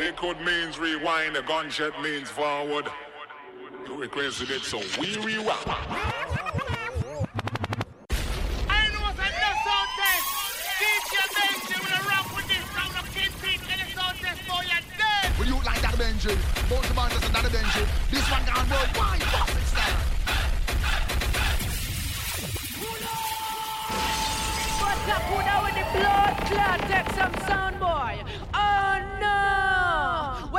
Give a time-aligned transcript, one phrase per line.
[0.00, 2.86] Record means rewind, a gunshot means forward.
[3.86, 5.60] You requested it, so we rewind.
[5.66, 5.74] I
[8.88, 9.28] know what I
[12.08, 12.64] rock with this
[12.96, 14.80] of kids, teach your sometimes for your.
[15.38, 15.98] Will you like that
[16.70, 17.84] Both.
[18.10, 19.60] This one gone worldwide, fuck it.
[24.80, 25.28] What's up,
[25.62, 26.80] with the blood clot?
[26.88, 28.24] Take some sound, boy.
[28.54, 28.69] Oh.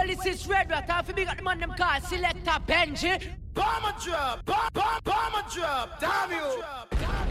[0.08, 0.90] This is red rat.
[0.90, 2.02] I feel big got the man them car.
[2.02, 3.34] Selector Benji.
[3.54, 4.46] Bomber drop.
[4.46, 6.00] Bomber drop.
[6.00, 6.64] Damn you.
[6.92, 7.31] Damn you.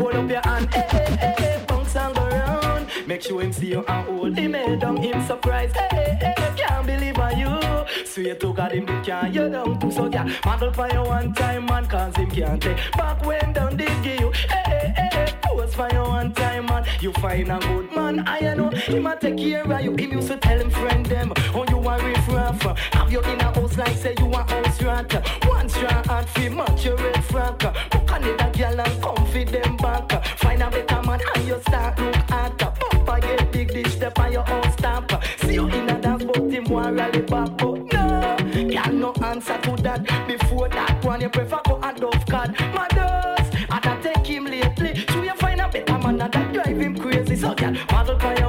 [0.00, 1.16] Hold up your hand, eh eh.
[1.16, 2.86] hey, hey, bounce and go round.
[3.06, 5.76] Make sure him see you and hold him head down, him surprised.
[5.76, 6.14] eh eh.
[6.20, 8.04] hey, can't believe on you.
[8.06, 11.66] Sweet to God, him they can't you don't So yeah, model for you one time,
[11.66, 14.32] man, cause him can't take back when down they give you.
[14.50, 14.92] eh eh.
[14.96, 15.39] hey, hey
[15.80, 16.84] for you one time, man.
[17.00, 18.68] You find a good man, I know.
[18.70, 19.92] he a take care of you.
[19.96, 22.62] Him used to tell him friend them, oh you a riff raff.
[22.92, 25.12] Have you in a house like say you a house rat.
[25.46, 27.60] One straw and free match your red frack.
[27.90, 30.26] Book another girl and come them back.
[30.38, 32.58] Find a better man and you start look at.
[32.58, 35.12] Papa get big dish, step on your own stamp.
[35.38, 38.36] See you in a dance, but him want rally back, but no.
[38.52, 40.04] Girl no answer to that.
[40.26, 42.19] Before that one, you prefer go adult
[47.60, 48.39] Model for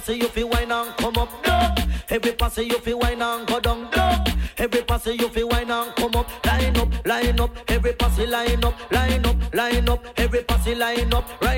[0.00, 1.78] passy you fi wine and come up, duck.
[2.08, 4.28] Every passy you fi wine and go down, duck.
[4.56, 7.50] Every passy you fi wine and come up, line up, line up.
[7.68, 10.04] Every passy line up, line up, line up.
[10.16, 11.49] Every passy line up, right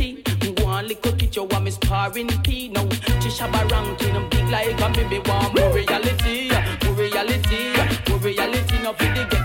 [0.00, 0.52] celebrity.
[0.52, 2.68] Go on little picture what me sparring P.
[2.68, 2.84] Now
[3.20, 6.50] Chisha Barang clean them big like a baby want more reality.
[6.84, 7.72] More reality.
[8.08, 8.82] More reality.
[8.82, 9.39] No fit the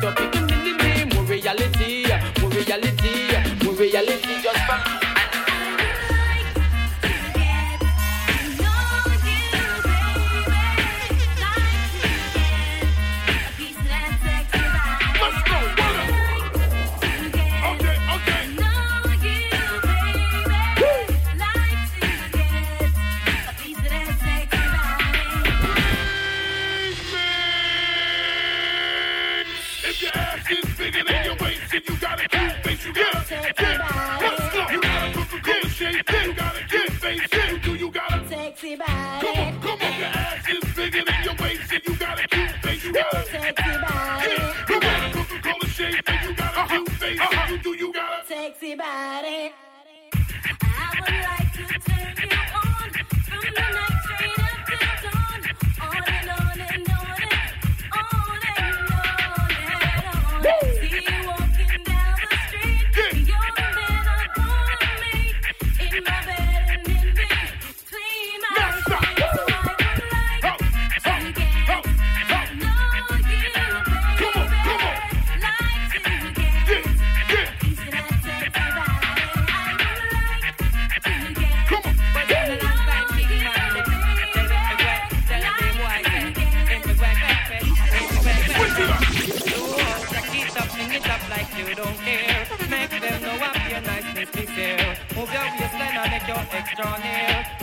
[48.86, 49.75] Sexy body.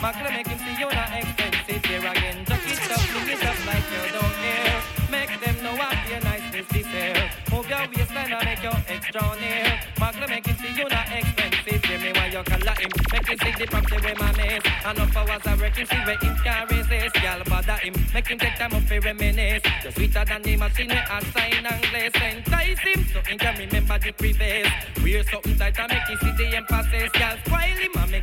[0.02, 2.44] Macle make him see you not expensive here again.
[2.44, 4.82] Just it up, fling it up like you don't care.
[5.14, 7.30] Make them know up your niceness be fair.
[7.52, 9.78] Move your waistline and make your extra near.
[10.02, 11.84] Macle make him see you not expensive.
[11.84, 12.90] Hear me while you color him.
[13.12, 14.62] Make him see the property where my miss.
[14.90, 17.16] Enough hours I work him see where him can resist.
[17.22, 17.94] Y'all bother him.
[18.12, 19.62] Make him take time up for reminisce.
[19.84, 22.16] You're sweeter than the machine I sign and glaze.
[22.18, 24.66] Entice him so he can remember the previous.
[24.98, 27.10] Wear something tight and make him see the emphasis.
[27.14, 27.81] Y'all and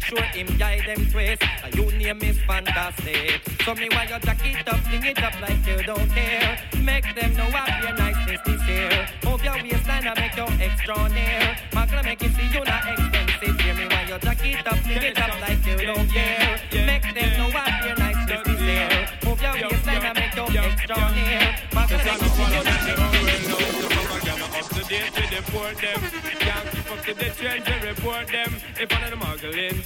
[0.10, 1.44] sure him guide them twist.
[1.64, 3.42] A you name is fantastic.
[3.64, 6.60] So me while you jack it up, fling it up like you don't care.
[6.82, 9.08] Make them know what your niceness this year.
[9.24, 11.58] Move your waistline and make your extra near.
[11.74, 13.62] Magna make him see you not expensive.
[13.62, 16.60] Hear me while you jack it up, fling it up like you don't care.
[16.74, 18.90] Make them know what your niceness this year.
[19.26, 21.56] Move your waistline and make your extra near.
[21.76, 23.30] Magna make him see you not expensive.
[24.60, 26.29] up to date with the port them.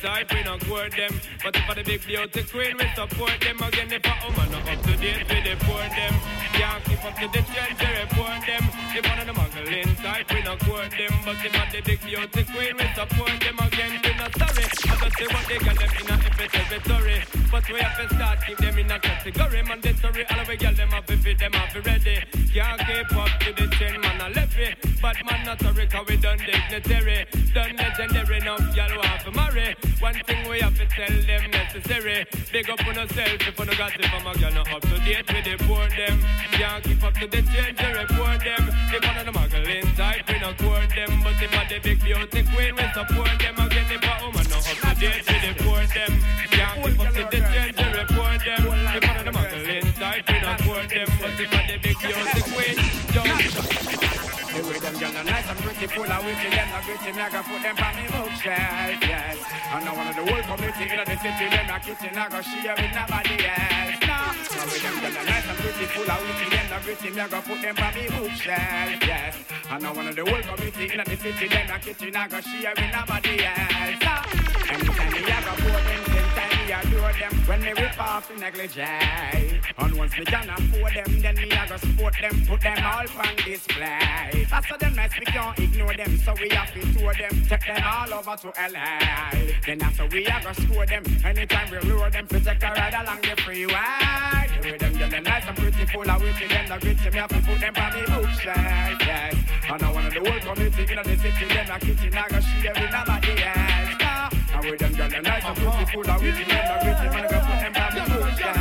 [0.04, 0.43] Muggle
[0.74, 1.22] we not them.
[1.44, 3.62] But if I the big beauty queen, we support them.
[3.62, 6.14] Again, if a woman not up to date with the port them.
[6.54, 8.64] Can't keep up to the trends and report them.
[8.94, 11.14] If one of the muggle inside, we not court them.
[11.26, 13.58] But if I the big beauty queen, we support them.
[13.58, 14.66] Again, we not sorry.
[14.66, 17.18] I just say what they get them in a every territory.
[17.52, 19.62] But we have to start keep them in a category.
[19.64, 22.18] Mandatory, all of we get them have to fit them have ready.
[22.54, 24.22] Can't keep up to the trend, man.
[24.22, 24.78] I left it.
[25.02, 27.26] But man, not sorry, cause we done dignitary.
[27.54, 29.76] Done legendary, now y'all want to marry.
[30.00, 32.26] One thing we have to tell them necessary.
[32.52, 34.98] Big up on yourself if you no got it from a girl, not up to
[35.04, 36.18] date with the poor them.
[36.56, 38.64] Can't keep up to the change, they report them.
[38.96, 41.12] If one of the muggle inside, we not court them.
[41.24, 43.56] But if I the big beauty queen, we support them.
[43.60, 46.12] Again, if a woman not up to date with the poor them.
[46.56, 48.62] Can't keep up to the change, they report them.
[48.64, 51.08] If one of the muggle inside, we not court them.
[51.20, 52.76] But if I the big beauty queen,
[53.12, 54.13] don't.
[55.24, 57.22] The way them girls are nice and pretty, full of witty, them not gritty, me
[57.22, 59.38] I go put them on me bookshelf, yes.
[59.72, 62.42] And now one of the whole community in the city, them a kitty, I go
[62.42, 64.00] share with nobody else.
[64.04, 64.20] No,
[64.54, 67.28] now with them are nice and pretty, full of witty, them not gritty, me I
[67.28, 69.36] go put them on me bookshelf, yes.
[69.72, 72.40] And now one of the whole community in the city, them a kitty, I go
[72.42, 74.00] share with nobody else.
[74.04, 74.16] No,
[74.72, 76.33] anytime me I go pour them,
[76.72, 77.34] adore them.
[77.46, 81.68] When me rip off the negligee, and once me can afford them, then me I
[81.68, 84.46] go support them, put them all on display.
[84.50, 87.84] Faster them nice, we can't ignore them, so we have to tour them, take them
[87.86, 89.32] all over to LA.
[89.66, 93.22] Then after we I go score them, anytime we lure them, take a ride along
[93.22, 93.74] the freeway.
[94.64, 97.42] With them, them nice and pretty, full of witty, them the gritty, me have to
[97.42, 99.36] put them on the bookshelf, yes.
[99.70, 102.74] And I want the whole community in the city, them a kitchen, I go share
[102.74, 103.74] with nobody else.
[103.74, 103.83] Nah.
[104.54, 107.28] And with them, them nice and pretty, full of witty, them the gritty, man, I
[107.28, 108.02] go put them on the
[108.40, 108.58] yes.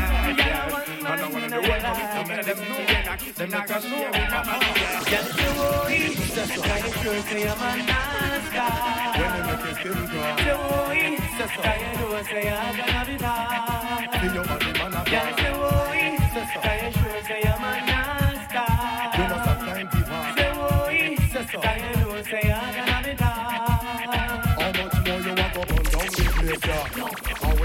[1.03, 4.11] And I want the whole community in the city, them a kitchen, I go share
[4.13, 5.07] with nobody else.
[5.13, 6.01] Girl, you worry,
[6.33, 9.13] can you sure say I'm a nice guy?
[9.19, 10.33] When you make it still draw.
[10.43, 11.21] You worry,
[11.63, 14.09] can you know say I'm gonna be nice?
[14.21, 15.42] See your body, man, a Girl,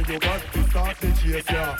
[0.09, 1.77] you got to start the chase, yeah?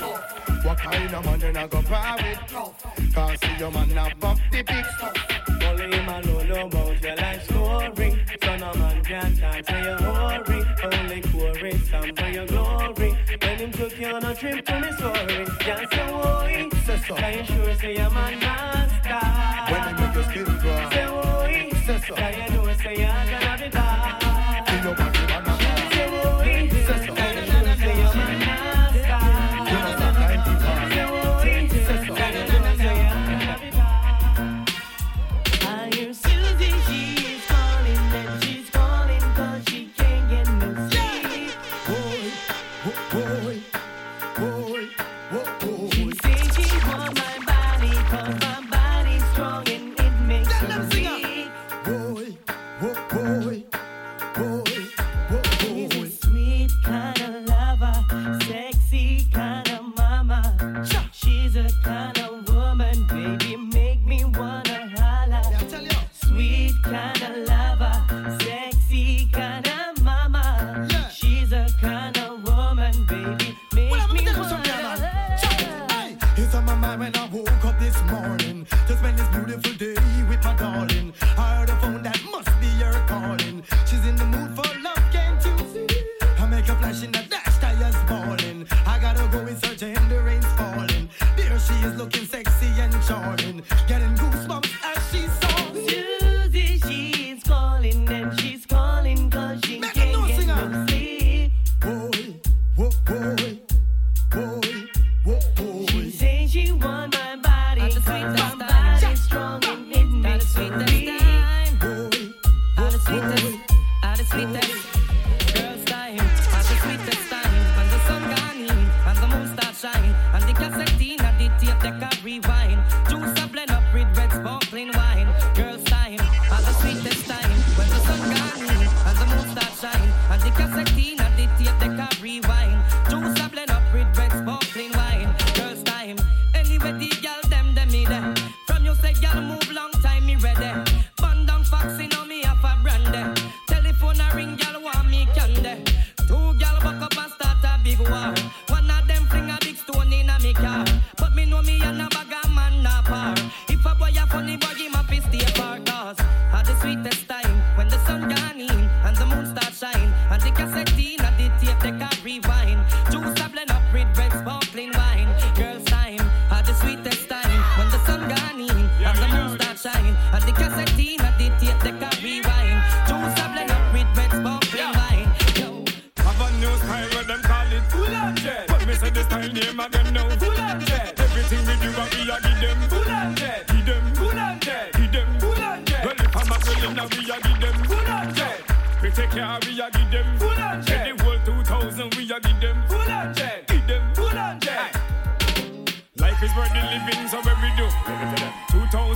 [0.64, 3.14] What kind of man you not go par with?
[3.14, 5.64] Can't see your man have up the pics.
[5.66, 8.26] Only him alone know about your life story.
[8.44, 10.66] So no man can't talk to your hurry.
[10.84, 13.18] Only chorus some for your glory.
[13.42, 16.70] When him took you on a trip to Missouri, can't say worry.
[16.86, 17.16] Say so.
[17.16, 18.47] Can you sure say I'm a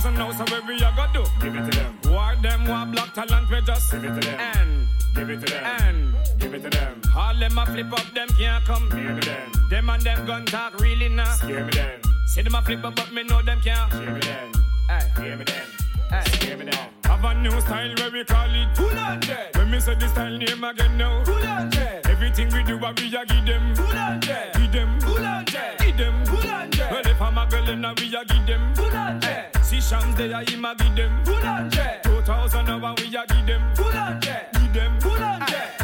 [0.02, 1.24] 2000 now, so where we a go do.
[1.40, 1.98] Give it to them.
[2.10, 4.40] War them, war black talent, we just give it to them.
[4.40, 5.64] And give it to them.
[5.64, 7.00] And give it to them.
[7.16, 9.52] All them a flip up, them can't come near them.
[9.70, 11.32] Them and them gun talk really nah.
[11.34, 12.00] Scare me them.
[12.26, 13.92] See them a flip up, but me know them can't.
[13.92, 14.52] Scare me them.
[14.88, 15.66] Hey, scare me them.
[16.10, 16.88] Hey, scare me them.
[17.04, 19.56] Have a new style where we call it Full on jet.
[19.56, 21.22] When me say the style name again now.
[21.24, 22.06] Full on jet.
[22.08, 23.74] Everything we do, what we a give them.
[23.76, 24.52] Full on jet.
[24.54, 25.00] Give them.
[25.00, 25.78] Full on jet.
[25.78, 26.26] Give them.
[26.26, 26.90] Full on jet.
[26.90, 28.74] Well, if I'm a girl, then we a give them.
[28.74, 29.61] Full on jet.
[29.82, 31.24] See Shams there, I him a give them.
[31.24, 32.02] Full on jet.
[32.04, 33.74] Two thousand hour we a give them.
[33.74, 34.52] Full on jet.
[34.52, 35.00] Give them.
[35.00, 35.46] Full on ah.
[35.48, 35.78] jet.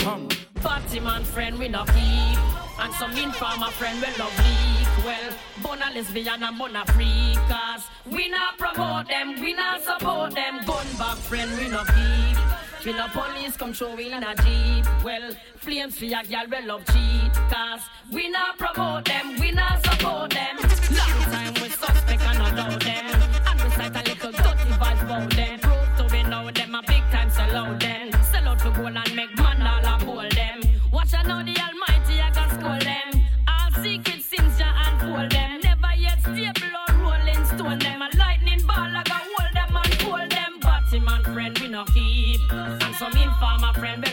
[0.00, 0.28] Come.
[0.54, 2.38] Party man friend we no keep
[2.78, 8.58] And some informer friend we love leak Well, bona lesbian and bona freakers We not
[8.58, 12.36] promote them, we not support them Gun back friend we no keep
[12.82, 16.84] Killer police come show we in a jeep Well, flames for your girl we love
[16.92, 17.80] cheat Cause
[18.12, 21.59] we not promote them, we not support them Long time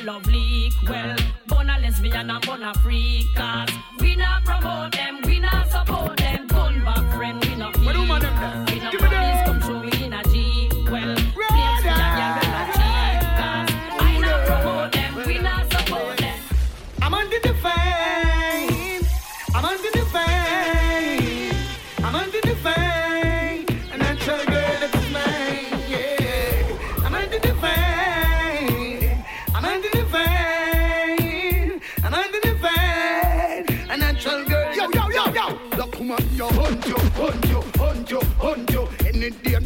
[0.07, 0.73] love leak.
[0.87, 1.17] Well,
[1.47, 6.46] bona lesbian and bona freakers We not promote them, we not support them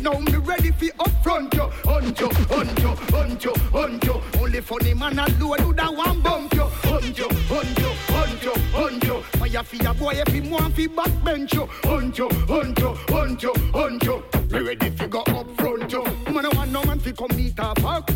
[0.02, 1.70] now, me ready for upfront you.
[1.90, 4.22] Hunt you, hunt you, hunt you, hunt you.
[4.40, 6.64] Only funny man alone do that one bump you.
[6.64, 9.22] Hunt you, hunt you, hunt you, hunt you.
[9.40, 11.68] Fire for your boy him want fi backbench you.
[11.84, 14.24] Hunt you, hunt you, hunt you, hunt you.
[14.50, 16.04] Me ready fi go upfront you.
[16.26, 18.12] Woman, I want no man fi come meet her fuck.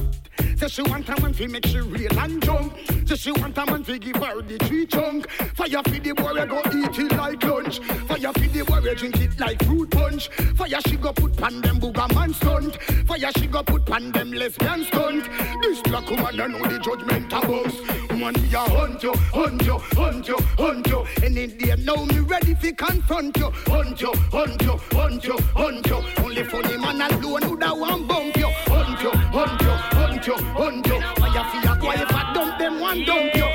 [0.58, 2.78] Say she want a man fi make she real and jump.
[3.06, 5.30] Say she want a man fi give her the tree chunk.
[5.30, 7.80] Fire fi the boy go eat it like lunch.
[7.80, 9.95] Fire fi the boy drink it like fruit
[10.28, 10.58] punch.
[10.58, 12.82] Fire she go put pan them booger man stunt.
[13.08, 15.30] Fire she go put pan them lesbian stunt.
[15.62, 18.10] This black woman I know the judgment us.
[18.10, 21.06] Woman me a hunt you, hunt you, hunt you, hunt you.
[21.24, 23.52] Any day now me ready fi confront you.
[23.68, 26.04] Hunt you, hunt you, hunt you, hunt you.
[26.24, 28.48] Only funny man alone who da one bump you.
[28.68, 31.02] Hunt you, hunt you, hunt you, hunt you.
[31.16, 33.36] Fire fi a boy if dump them one dump.
[33.36, 33.46] You,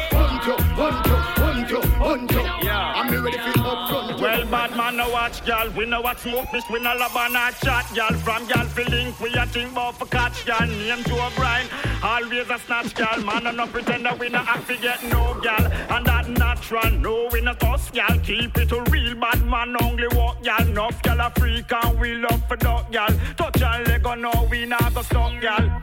[5.21, 5.69] watch, gal.
[5.77, 6.65] We know what smoke, miss.
[6.71, 8.15] We no love and not chat, gal.
[8.25, 10.67] From gal feeling, we a think about for catch, gal.
[10.67, 11.67] Name Joe Brian,
[12.03, 13.21] always a snatch, gal.
[13.29, 15.65] Man, and no pretend that we no act to get no gal.
[15.95, 18.19] And that natural, no, we no toss, gal.
[18.21, 20.67] Keep it a real bad man, only walk, gal.
[20.67, 23.13] Enough, gal, a freak, and we love for dog, gal.
[23.37, 25.80] Touch and leg, no, we not go stop, gal.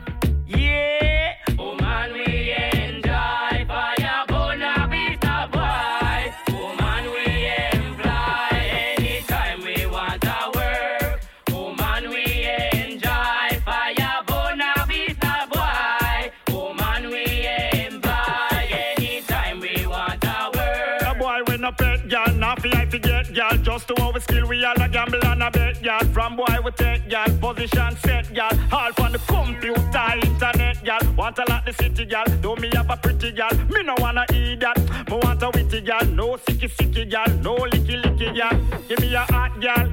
[26.18, 28.50] From boy we take gal, position set gal.
[28.72, 30.98] All from the computer, internet gal.
[31.16, 33.54] Want a lot the city gal, do me have a pretty gal.
[33.70, 34.76] Me no wanna eat that,
[35.08, 36.04] me want a witty gal.
[36.06, 38.50] No sicky sicky gal, no licky licky gal.
[38.88, 39.86] Give me a hot gal,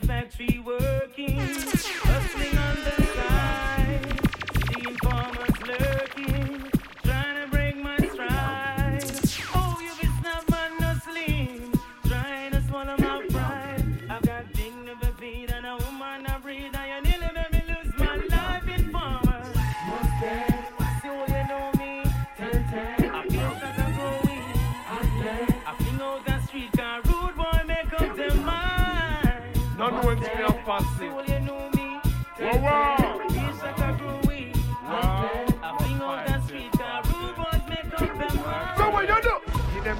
[0.00, 1.38] Factory working,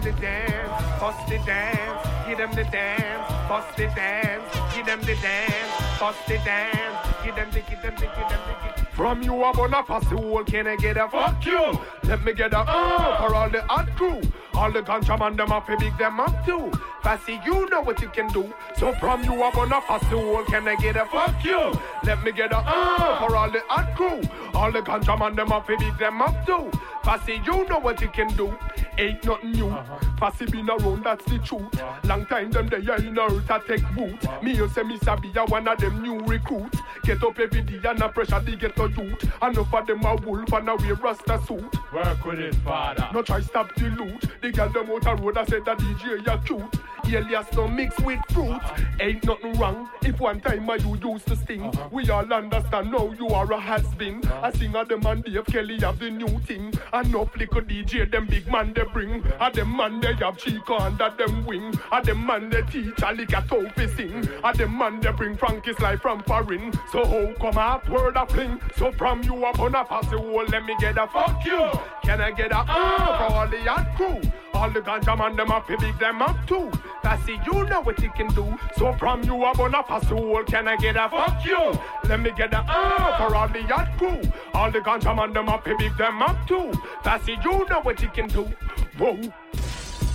[0.05, 2.29] the dance, bust the dance.
[2.29, 4.45] Give them the dance, bust the dance.
[4.75, 7.09] Give them the dance, bust the dance.
[7.25, 9.83] Give them the, give them the, give them the, give from you I'm on a
[9.83, 11.81] pass the whole can I get a fuck you.
[12.05, 14.21] Let me get a uh for all the hot crew.
[14.55, 16.71] All the ganja man them up big them up too.
[17.03, 18.55] Fassy you know what you can do.
[18.77, 21.73] So from you I'm on a pass the whole can I get a fuck you.
[22.05, 24.23] Let me get a uh for all the hot crew.
[24.55, 26.71] All the ganja man them up big them up too.
[27.03, 28.57] Fassy you know what you can do
[28.99, 29.69] Ain't nothing new.
[29.69, 29.99] Uh-huh.
[30.19, 31.63] Fassy been around that's the truth.
[31.75, 32.09] Uh-huh.
[32.09, 34.43] Long time them they are in a take boot uh-huh.
[34.43, 36.79] Me you say me sabi a one of them new recruits.
[37.03, 39.25] Get up every day and a pressure they get a youth.
[39.43, 41.93] Enough of them a wolf and a wear rasta suit.
[41.93, 43.09] Work with it, father.
[43.13, 44.25] No try stop the loot.
[44.41, 46.63] The girl them out a road I said that DJ ya cute.
[47.07, 48.61] Alias no mix with fruit.
[49.01, 51.73] Ain't nothing wrong If one time I you used to sting.
[51.91, 55.79] We all understand now you are a has-been I sing a them and Dave Kelly
[55.81, 56.73] have the new thing.
[56.93, 61.11] Enough little DJ them big man they bring A them man they have Chico under
[61.17, 65.01] them wing A them man they teach a lick a topi sing A them man
[65.01, 69.23] they bring Frankie's life from foreign So how come out word a fling So from
[69.23, 71.71] you up on a pass the whole let me get a fuck you
[72.03, 74.21] Can I get a uh for all the hot crew
[74.55, 76.71] all the ganja man them up, big them up too.
[77.03, 78.57] Passy, you know what you can do.
[78.79, 81.79] So from you up on a pass the whole, can I get a fuck you?
[82.09, 84.21] Let me get a uh for all the yacht crew.
[84.55, 86.73] All the ganja man them up, to big them up too.
[87.03, 88.49] Passy, you know what you can do.
[88.99, 89.19] Whoa.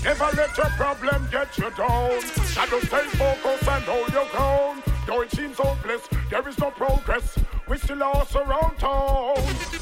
[0.04, 2.22] Never let your problem get you down.
[2.22, 4.84] Shadow stay focused and hold your ground.
[5.06, 7.38] Though it seems hopeless, there is no progress.
[7.68, 9.36] We still lost around town.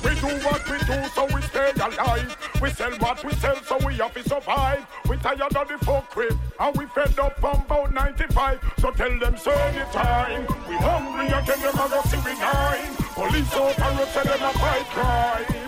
[0.04, 2.36] We do what we do, so we stay alive.
[2.62, 4.86] We sell what we sell, so we have to survive.
[5.08, 8.60] We tired of the folk crib, and we fed up from about 95.
[8.80, 10.42] So tell them, so anytime.
[10.68, 12.96] We hungry again, them a go see we nine.
[13.14, 15.68] Police out and tell them a fight crime.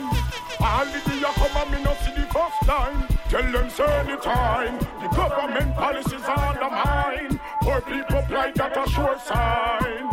[0.60, 3.08] All the day I come and me no see first time.
[3.30, 4.78] Tell them say anytime.
[5.02, 7.40] The government policies undermine.
[7.62, 10.10] Poor people plight that a sure sign.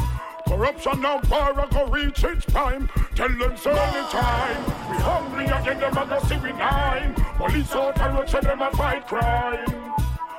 [0.47, 2.89] Corruption now far a go reach its prime.
[3.15, 4.65] Tell them say anytime.
[4.91, 7.15] We hungry again, them a go see we nine.
[7.37, 9.93] Police out and them a fight crime.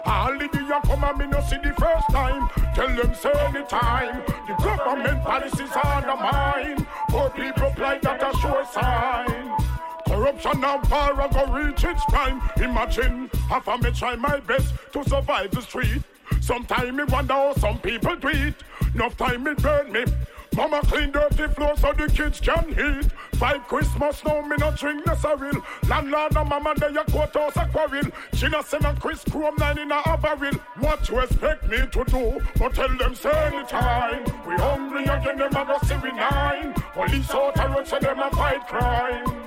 [0.05, 2.49] All the I come and me no see the first time.
[2.73, 4.23] Tell them say anytime.
[4.47, 6.87] The government policies undermine.
[7.09, 9.66] Poor people plight that a sure sign.
[10.17, 12.41] Corruption now far a go reach its prime.
[12.58, 16.01] Imagine half a me try my best to survive the street.
[16.41, 18.56] Sometime me wonder how some people do it.
[18.95, 20.06] Enough time it burn me.
[20.56, 23.12] Mama clean dirty floor so the kids can eat.
[23.38, 25.63] Five Christmas now me no drink no sorrel.
[25.88, 28.06] Landlord and mama they a courthouse a quarrel.
[28.34, 30.56] She no send a Chris Chrome nine in a barrel.
[30.80, 32.39] What you expect me to do?
[32.58, 34.23] But tell them say anytime.
[34.47, 36.73] We hungry again them a go see we nine.
[36.93, 39.46] Police out a road say them a fight crime.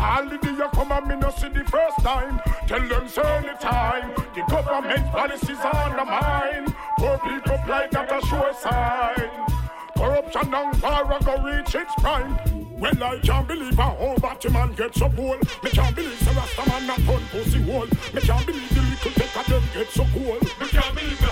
[0.00, 2.40] All the day you come and me no see the first time.
[2.66, 4.14] Tell them say anytime.
[4.34, 6.72] The government policies undermine.
[6.98, 9.48] Poor people plight that a sure sign.
[9.96, 12.38] Corruption and a go reach its prime.
[12.78, 15.36] Well, I can't believe a whole Batman get so cool.
[15.64, 17.88] Me can't believe the Rasta man not turn pussy hole.
[18.14, 20.38] Me can't believe the little take of get so cool.
[20.60, 21.28] Me can't believe me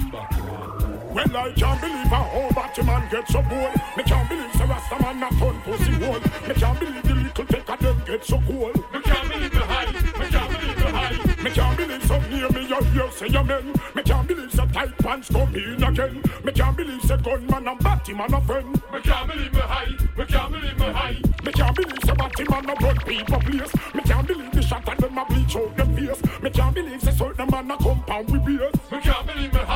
[0.00, 3.70] Well, I can't believe a whole Batman get so cool.
[3.96, 6.20] Me can't believe the Rasta man not turn pussy hole.
[6.48, 8.72] Me can't believe the little take of them get so cool.
[8.92, 9.92] Me can't believe me high.
[9.92, 11.42] Me can't believe me high.
[11.42, 13.74] Me can't believe some near me you hear say amen.
[13.94, 16.22] Me can't believe the tight pants come in again.
[16.44, 18.82] Me can't believe the gunman and Batman a friend.
[18.92, 19.96] Me can't believe me high.
[20.16, 21.16] Me can't believe me high.
[21.44, 23.74] Me can't believe the Batman a blood people place.
[23.94, 26.22] Me can't believe the shot and them a bleach out them face.
[26.40, 28.74] Me can't believe the certain man a compound with beers.
[28.92, 29.60] Me can't believe me high.
[29.60, 29.69] Me can't believe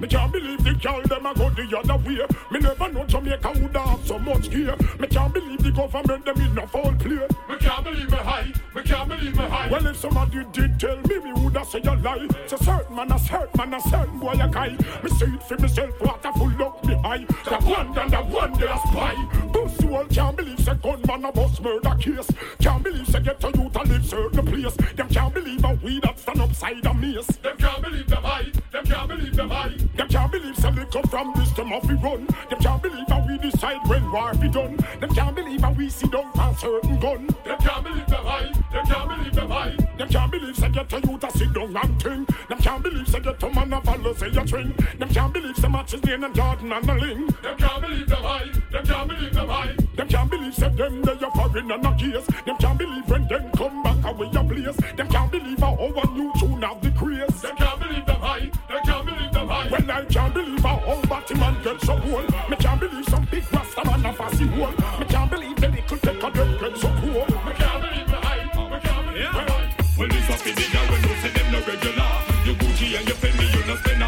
[0.00, 2.20] me can't believe the girl them a go the other way.
[2.50, 4.76] Me never know Jamaica would have so much gear.
[4.98, 7.26] Me can't believe the government them in a foul play.
[7.48, 8.52] Me can't believe me high.
[8.74, 9.70] Me can't believe me high.
[9.70, 12.28] Well, if somebody did tell me, me woulda say a lie.
[12.46, 14.76] So certain man a certain man a certain boy a guy.
[15.02, 17.24] Me see it for myself, water full up me eye.
[17.44, 19.14] The one and the one they a spy.
[19.52, 22.28] Pussy all can't believe say gunman a bust murder case.
[22.60, 24.74] Can't believe say get a youth to live certain place.
[24.96, 27.26] Them can't believe a we that stand upside a mace.
[27.26, 28.50] Them can't believe them high.
[28.72, 29.76] Them can't believe them high.
[29.96, 32.26] Them can't believe say liquor from this them off we run.
[32.50, 34.76] Them can't believe how we decide when war be done.
[35.00, 37.26] Them can't believe how we see down for certain gun.
[37.44, 38.05] Them can't believe
[39.98, 42.48] them can't believe say get a youth to sit down and think.
[42.48, 44.74] Them can't believe say get a man a follow say a string.
[44.98, 47.26] Them can't believe say matches Lane and Jordan and the Ling.
[47.42, 48.50] Them can't believe them high.
[48.70, 49.76] Them can't believe them high.
[49.96, 52.26] They can't believe said them they a foreign and a case.
[52.44, 54.76] Them can't believe when them come back away a place.
[54.96, 57.40] Them can't believe how our new tune have the craze.
[57.40, 58.50] Them can't believe them high.
[58.68, 59.68] They can't believe them high.
[59.70, 62.22] Well, I can't believe how old Batman get so cool.
[62.50, 64.70] Me can't believe some big rasta man a fussy hole.
[65.00, 66.95] Me can't believe the little take a them get so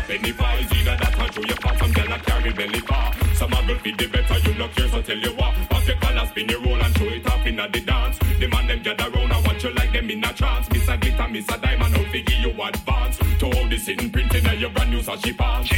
[0.09, 0.49] penny for.
[0.59, 3.13] It's either that or show your pop some girl a carry belly bar.
[3.35, 5.55] Some a girl feed the better, you no care, so tell you what.
[5.69, 8.19] Pass your collar, spin your roll and show it off inna the dance.
[8.41, 10.71] The man them gather round and watch you like them in a trance.
[10.71, 13.19] Miss a glitter, miss a diamond, out fi give you advance.
[13.39, 15.71] To all the sitting printing and your brand new sashi pants.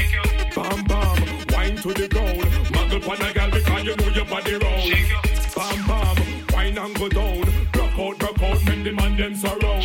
[0.55, 1.17] Bam bam,
[1.53, 2.41] wine to the ground.
[2.73, 4.93] Muggle pon a girl because you know your body round.
[5.57, 6.17] Bam bam,
[6.55, 7.41] wine and go down.
[7.75, 9.85] Rock out, rock out, make the man them surround.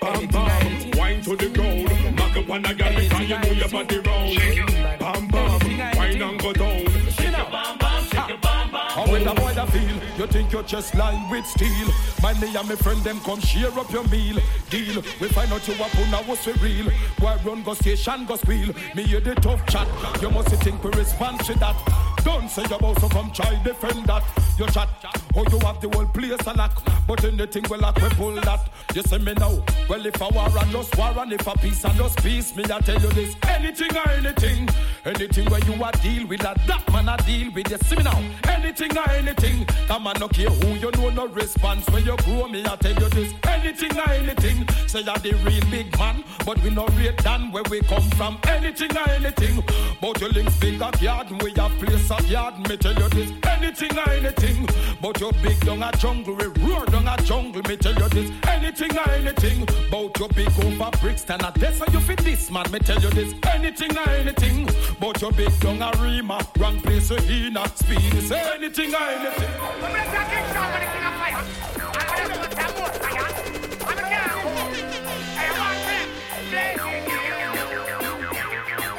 [0.00, 1.88] Bam bam, wine to the ground.
[2.16, 4.98] Muggle pon a girl you know your body round.
[4.98, 6.84] Bam bam, wine and go down.
[7.10, 8.90] Shake your bam bam, shake your bam bam.
[8.90, 9.96] How will the boy da feel?
[10.18, 11.88] You think your chest line with steel?
[12.22, 14.36] My me and my friend them come share up your meal.
[14.70, 15.02] Deal.
[15.20, 16.90] We find out you up on what's we real.
[17.18, 18.74] Boy run go station go squeal.
[18.94, 19.88] Me hear the tough chat.
[20.20, 21.76] You must think we respond to that.
[22.24, 24.22] Don't say you about so come try defend that.
[24.58, 25.23] You chat.
[25.36, 26.82] Oh you have the whole place a lock.
[27.06, 28.68] But anything we lock we pull that.
[28.94, 29.62] You say me now.
[29.88, 32.64] Well if a war and just war and if a peace and just peace, me
[32.64, 33.34] I tell you this.
[33.48, 34.68] Anything or anything.
[35.04, 37.70] Anything where you a deal with that, that man a deal with.
[37.70, 38.22] You see me now.
[38.48, 39.66] Anything or anything.
[39.86, 41.88] Come on, no care who you know, no response.
[41.90, 43.34] When you grow me, I tell you this.
[43.44, 44.68] Anything or anything.
[44.86, 48.38] Say you're the real big man, but we no rate than where we come from.
[48.48, 49.62] Anything or anything.
[50.00, 52.68] But your links big yard, we have place at yard.
[52.68, 53.32] Me tell you this.
[53.46, 54.68] Anything or anything.
[55.00, 57.62] But your big down a jungle, we roar down a jungle.
[57.62, 58.30] Me tell you this.
[58.46, 59.66] Anything or anything.
[59.90, 62.70] But your big over Brixton, and that's how you fit this man.
[62.70, 63.32] Me tell you this.
[63.54, 64.68] Anything or anything.
[65.00, 67.66] But your big down a Rima, wrong place to Hina.
[67.74, 69.50] Speed is anything or anything.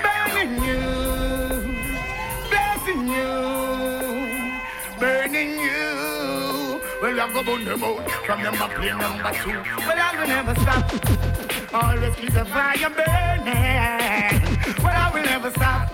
[0.02, 0.80] Burning you,
[2.50, 3.30] blessing you,
[5.00, 5.95] burning you.
[7.16, 9.50] Well, I go burn them out from number play number two.
[9.88, 10.84] Well, I will never stop.
[11.74, 14.84] Always keep the fire burning.
[14.84, 15.94] Well, I will never stop.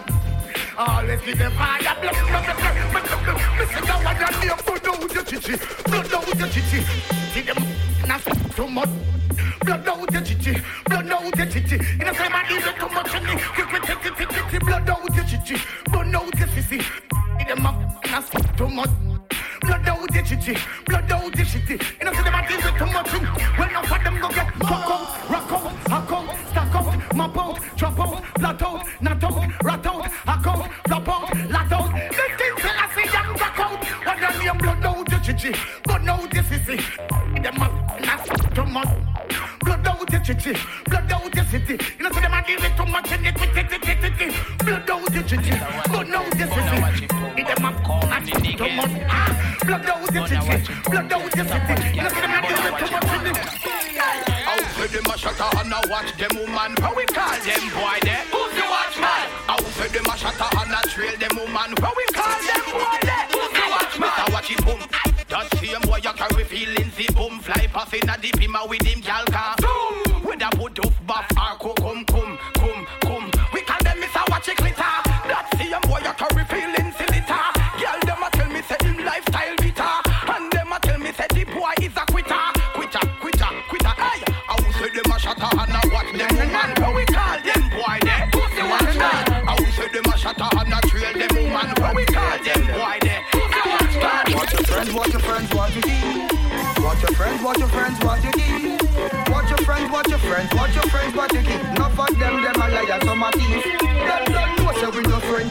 [0.79, 3.41] Always keep the fire blood, blood, blood, blood, blood.
[3.59, 6.81] Listen, now I got the blood out your chichi, blood out your chichi.
[7.33, 7.57] See them
[8.07, 8.21] not
[8.55, 8.89] so much.
[9.63, 10.57] Blood out your chichi,
[10.87, 11.75] blood out your chichi.
[11.99, 13.35] You know, say man, you too much of me.
[13.53, 16.81] Quick, quick, quick, quick, quick, quick, blood out your chichi, blood out your sissy.
[16.81, 18.89] See them not too much.
[19.61, 21.77] Blood out your chichi, blood out your shitty.
[21.99, 23.11] You know, say them a deal with too much.
[23.57, 27.37] Well, enough for them go get fuck out, rock out, hack out, stack out, mop
[27.37, 31.91] out, drop out, flat out, not out, rat out, hack out, flop out, lat out.
[31.93, 33.85] The king tell us see them back out.
[34.05, 35.51] What them name blood out your chichi,
[35.83, 36.77] blood out your sissy.
[37.43, 38.87] Them a not too much.
[39.63, 40.53] Blood out your chichi,
[40.85, 41.77] blood out your city.
[41.97, 43.35] You know, say them a deal with too much and it.
[44.65, 45.51] Blood out your chichi,
[45.85, 47.43] blood out your city.
[47.43, 48.91] Them a not too much.
[49.09, 51.95] Ah, Blood out your chichi, blood out your city.
[51.95, 53.37] You know, say them a deal with too much and it.
[54.51, 56.75] Out for them a shutter and a watch them woman.
[56.81, 58.23] How we call them boy there?
[58.33, 59.23] Who's the watchman?
[59.47, 61.73] Out for them a shutter and a trail them woman.
[61.81, 62.05] How we
[67.71, 69.55] boom fly past in a deep him a with him gal car.
[69.61, 70.23] Zoom.
[70.23, 73.31] With a put off buff or co come come come come.
[73.53, 74.29] We call them Mr.
[74.29, 74.95] Watch it glitter.
[75.27, 77.45] That same boy you carry feelings the litter.
[77.79, 79.93] Girl them a tell me say him lifestyle bitter.
[80.31, 82.45] And them a tell me say the boy is a quitter.
[82.75, 83.95] Quitter, quitter, quitter.
[83.95, 86.69] Hey, I will say them a shatter and a watch them woman.
[86.79, 88.29] How we call them boy there?
[88.31, 89.23] Pussy watchman.
[89.47, 91.67] I will say them a shatter and a trail them woman.
[91.79, 93.21] How we call them boy there?
[93.31, 94.23] Pussy watchman.
[94.35, 96.30] Watch your friends, watch your friends, watch your keep.
[97.21, 99.29] Watch your friends, watch your friends, watch your keep.
[99.29, 101.61] Watch your friends, watch your friends, watch your friends, watch your keep.
[101.61, 103.63] Enough of them, them a liar, some a thief.
[103.79, 105.50] Them don't know say we no friend.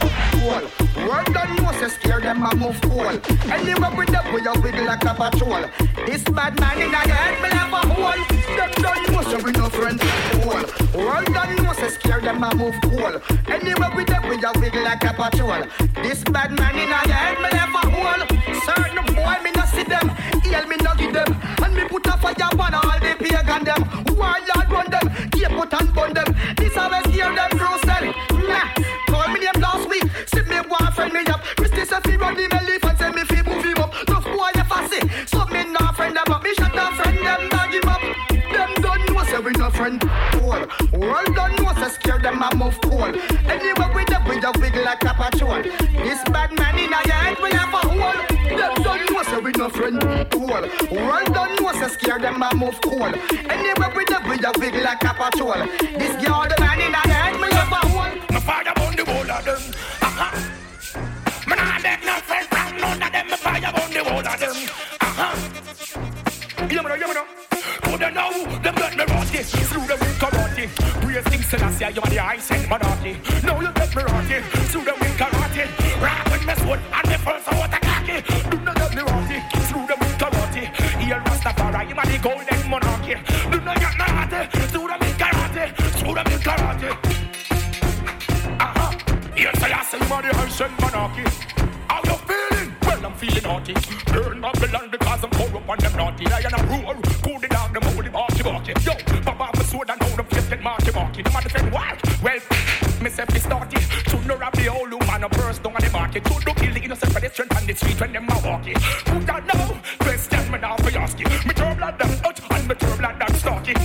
[1.11, 3.19] World don't know say scare them a move cool.
[3.51, 5.63] Anywhere with them, we a wiggle like a patrol.
[6.05, 8.23] This bad man in a head, me have a hole.
[8.55, 9.99] Them don't know say we no friend.
[9.99, 10.63] Cool.
[11.03, 13.19] World don't know say scare them a move cool.
[13.49, 15.63] Anywhere with them, we a wiggle like a patrol.
[16.01, 18.23] This bad man in a head, me have a hole.
[18.63, 20.07] Certain boy, me no see them.
[20.45, 21.35] Heal me no give them.
[21.61, 23.83] And me put a fire on all the pagan them.
[24.15, 25.29] Warlord run them.
[25.31, 26.33] Keep put and bun them.
[26.55, 27.80] This always hear them crucial.
[39.81, 40.01] Friend.
[40.33, 40.61] Cool.
[40.99, 43.11] World don't know say scare them a move cool.
[43.49, 45.61] Anyway with them we a wiggle like a patrol.
[46.05, 48.21] This bad man in a head we have a hole.
[48.57, 49.99] Them don't know say we no friend
[50.31, 50.61] cool.
[50.91, 53.11] Well done, no so scare them a move cool.
[53.55, 55.61] Anyway, we the we the big like a patrol.
[55.97, 58.19] This girl the man in the head, me love a one.
[58.29, 59.61] My father on the wall of them.
[60.01, 60.31] Uh-huh.
[61.47, 63.27] Me nah beg no friend from none of them.
[63.31, 64.57] Me fire on the wall of them.
[65.01, 65.33] Uh-huh.
[66.69, 67.50] You know, you know.
[68.01, 70.67] Coulda know them let me rotty, slew them with karate.
[71.01, 73.13] Praise King Selassie, you are the high sent monarchy.
[73.45, 75.69] Now you let me rotty, slew them with karate.
[76.01, 78.17] Rock with me sword and me first out a cocky.
[78.49, 79.37] Do not let me rotty,
[79.69, 80.63] slew them with karate.
[80.97, 83.15] Here Rastafari, you are the golden monarchy.
[83.51, 84.41] Do not get me rotty,
[84.89, 85.63] them with karate,
[85.99, 86.89] slew them with karate.
[88.59, 88.97] Uh-huh.
[89.37, 91.23] Yes, I say you are the high sent monarchy.
[91.87, 92.75] How you feeling?
[92.81, 93.75] Well, I'm feeling naughty.
[94.11, 96.25] Burn Babylon because I'm corrupt and them naughty.
[96.27, 96.95] I am a roar.
[97.21, 97.50] Cool
[98.73, 98.85] barky.
[98.85, 101.21] Yo, off my sword and hold them face get marky marky.
[101.21, 101.99] Them a defend wild.
[102.23, 102.39] Well,
[103.01, 104.09] me say fi start it.
[104.09, 106.27] Should no rap the whole man a burst down on the market.
[106.27, 108.79] Should no kill the innocent pedestrian on the street when them a walking.
[109.07, 109.77] Who don't know?
[109.99, 111.27] Question me now for asking.
[111.47, 113.77] Me turn blood down out and me turn blood down stalking.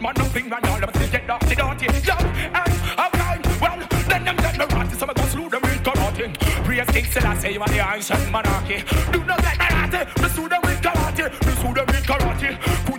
[0.00, 1.86] Man, no finger and all them still get dirty dirty.
[2.06, 2.74] Yo, and
[3.04, 3.78] okay, well,
[4.08, 4.94] then them get me rotty.
[4.96, 6.34] So me go slew them with karate.
[6.64, 8.84] Praise King Selassie, you are the ancient monarchy.
[9.12, 10.22] Do not get me rotty.
[10.22, 11.24] Me slew them with karate.
[11.46, 12.93] Me slew them with karate.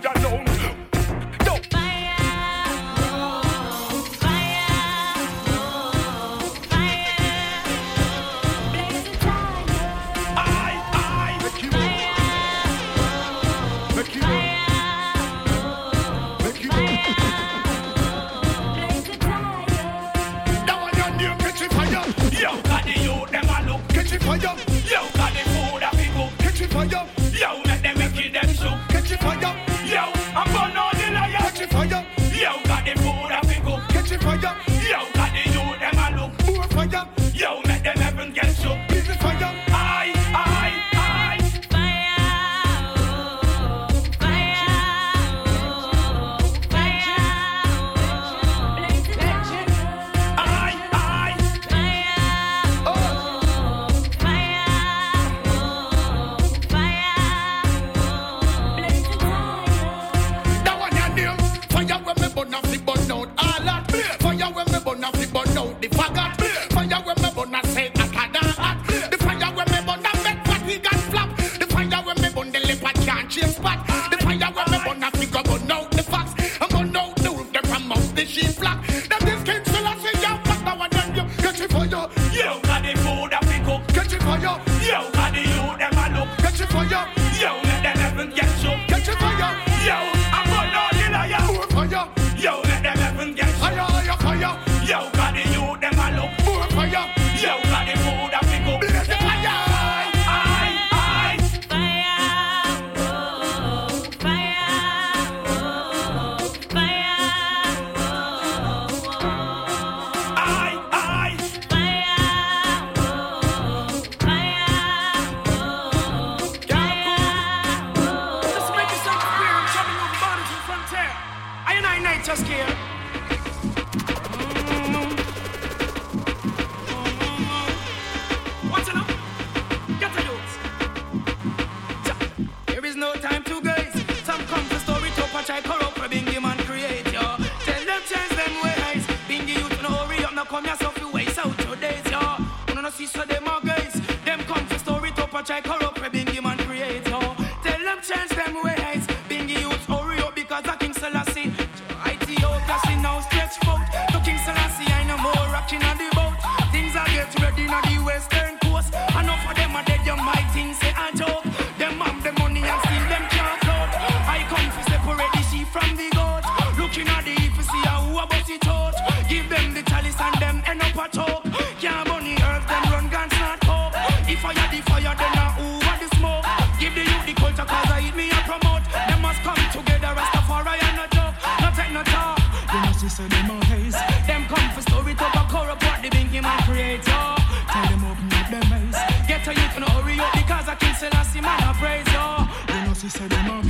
[193.16, 193.65] Say them on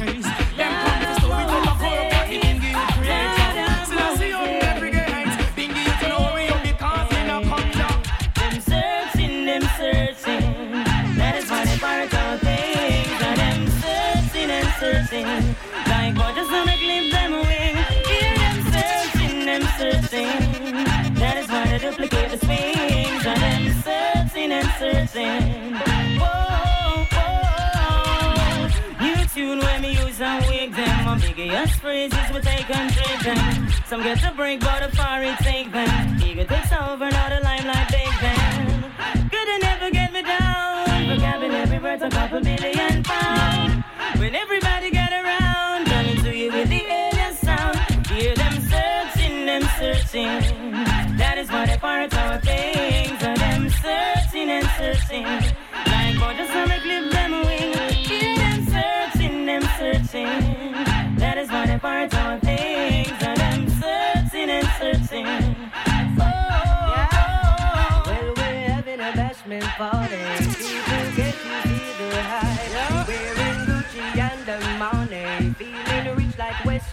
[31.39, 33.69] Ambiguous phrases we take and take them.
[33.85, 36.19] Some get a break, but a far it take them.
[36.25, 39.31] Ego takes over, now the limelight big them.
[39.31, 40.87] Could've never get me down.
[40.87, 43.76] For having every word a couple million pounds.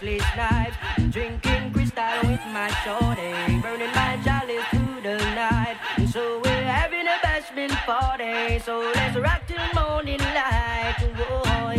[0.04, 3.32] Like Wesley Drinking crystal with my shorty.
[3.60, 5.76] Burning my chalice through the night.
[5.96, 8.58] And So we're having a bashment party.
[8.60, 10.96] So let's rock till morning light.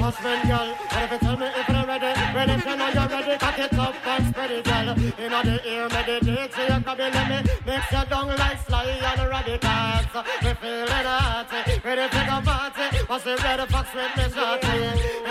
[0.06, 2.06] Husband, girl, what if you tell me if you're ready?
[2.36, 4.90] Ready if you know you're ready, cock it up and spread it, girl.
[5.18, 9.30] In the ear, meditate, so you can be me mix your dung like sly and
[9.30, 10.06] radicals.
[10.44, 11.48] Me feeling hot,
[11.84, 12.98] ready to go party.
[13.08, 15.25] What's the red fox with me shorty?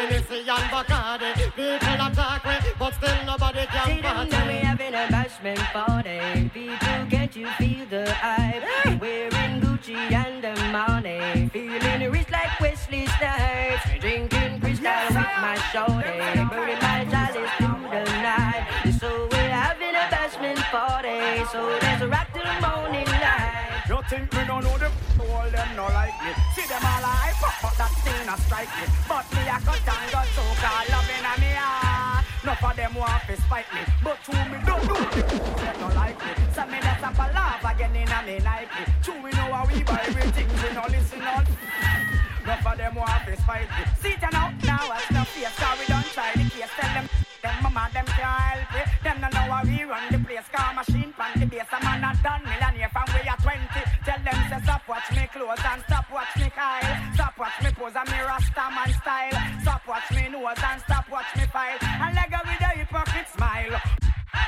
[2.84, 4.30] But still nobody See can them party.
[4.30, 6.50] now we having a bashment party.
[6.52, 9.00] People, can't you feel the hype?
[9.00, 11.48] Wearing Gucci and the money.
[11.48, 13.84] Feeling rich like Wesley Snipes.
[14.00, 16.18] Drinking crystal with my shorty.
[16.50, 18.66] Burning my chalice through the night.
[19.00, 21.44] So we're having a bashment party.
[21.52, 23.64] So let's rock till the morning light.
[23.88, 24.92] You think me don't know them?
[25.20, 26.32] All them no like me.
[26.54, 28.84] See them all hype but that still not strike me.
[29.08, 30.03] But me a cut and got so
[32.64, 35.28] of them want to spite me, but to me don't do it.
[35.28, 36.32] They don't like me.
[36.54, 38.84] So me have a laugh again in a me Nike.
[39.02, 41.44] True we know how we buy everything, we no listen on.
[42.44, 43.84] Enough of them want to spite me.
[44.00, 46.72] See it now, now watch no face, cause we don't try the case.
[46.76, 47.08] Tell them,
[47.42, 48.88] them mama, them can't help it.
[49.04, 51.68] Them no know how we run the place, car machine, pan the base.
[51.68, 53.60] A man a done millionaire from we are 20.
[54.04, 57.03] Tell them say stop watch me close and stop watch me Kyle.
[57.64, 59.38] Me pose and me rasta man style.
[59.62, 61.78] Stop watch me nose and stop watch me file.
[61.80, 63.80] And leg with a hypocrite smile.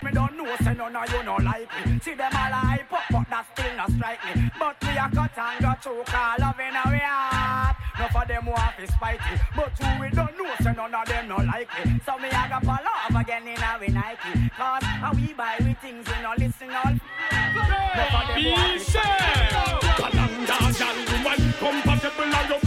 [0.05, 1.99] Me don't know, say none of you no like me.
[2.01, 4.51] See them all hype up, but that still not strike me.
[4.59, 7.77] But we a cut and got choke, all loving our heart.
[7.97, 9.21] Enough of them want to spite
[9.57, 11.99] but who we don't know, say none of them no like me.
[12.05, 14.51] So me a go fall off again in our Nike.
[14.53, 16.93] Cause how we buy we things, we no listen all.
[16.93, 19.87] Enough of them want to spite me.
[19.97, 22.66] Kalanda, gal, woman, compatible and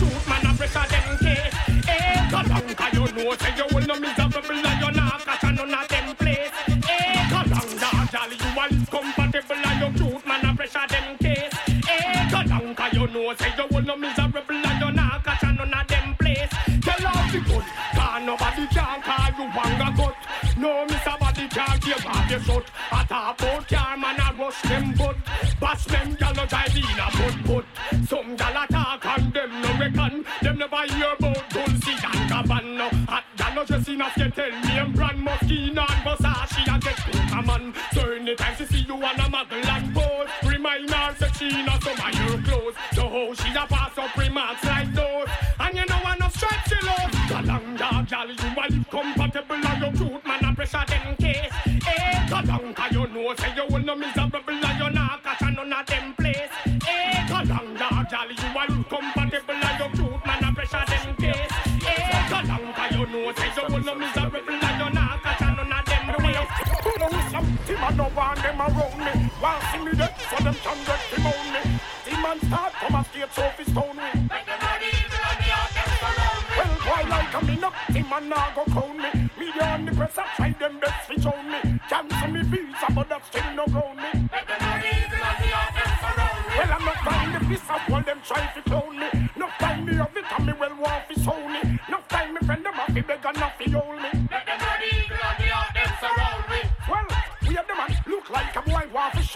[0.73, 1.53] your fruit, man, a pressure them case.
[1.87, 5.73] Eh, Kalanga, you know, say you will no miserable and you not catch a none
[5.73, 6.51] of them place.
[6.67, 11.53] Eh, Kalanga, gal, you are compatible and your fruit, man, a pressure them case.
[11.89, 15.73] Eh, Kalanga, you know, say you will no miserable and you not catch a none
[15.73, 16.49] of them place.
[16.81, 17.65] Tell off the good,
[17.95, 20.15] cause nobody can call you wanga gut.
[20.57, 21.19] No, Mr.
[21.19, 22.63] Body can't give off your shot.
[22.91, 25.15] I talk about car, man, I rush them butt.
[25.59, 27.65] Bash them, no drive in a butt, butt.
[28.07, 28.57] Some gal
[30.71, 32.89] never hear about Dolce and Gabbana.
[33.07, 37.33] Hot gal no dress in a tell me and brand Moschino and Versace and get
[37.33, 37.73] a man.
[37.93, 41.81] So anytime she see you on a muggle and pose, remind her that she not
[41.83, 42.75] some of your clothes.
[42.93, 45.27] So how she a pass up remarks like those.
[45.59, 47.11] And you know I no strike she love.
[47.29, 51.53] Kalanga gal, you a live compatible and your cute man a pressure them case.
[51.65, 55.85] Eh, Kalanga you know say you will no miserable and you not catch none of
[55.85, 56.13] them
[67.89, 69.31] I don't want them around me.
[69.41, 71.61] Want see me dead, so them can get him on me.
[72.05, 74.29] Demon start come a skate so fi stone me.
[76.53, 79.09] Well, boy, like a me no, demon nah go crown me.
[79.39, 81.79] Media on the press, I try them best fi show me.
[81.89, 84.29] Cancel me visa, but that still no ground me.
[86.57, 89.29] Well, I'm not trying the piece of all them try fi clone me.
[89.35, 91.79] No time me of it, and me well want fi show me.
[91.89, 94.48] No time me friend them a fi beg and fi hold me.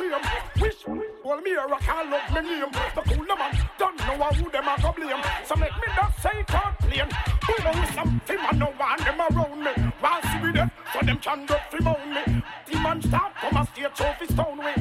[0.10, 0.22] Shame.
[0.62, 0.86] Wish
[1.24, 2.72] well me a can't love me name.
[2.96, 5.24] The cooler man don't know who them a go blame.
[5.46, 7.10] So make me not say can't plain.
[7.46, 9.72] Who knows something man no want them around me.
[10.00, 12.44] While see me there, so them can go fi moan me.
[12.66, 14.76] The man start come a stage off his stone way.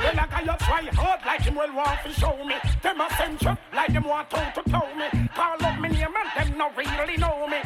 [0.00, 2.54] Well, like I try hard like him well want to show me.
[2.82, 5.28] Them a send you like them want to to tell me.
[5.34, 7.60] Call up me name and them no really know me.